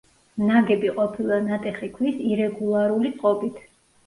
[0.45, 3.63] ნაგები ყოფილა ნატეხი ქვის ირეგულარული წყობით.